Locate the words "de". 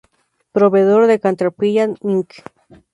1.07-1.17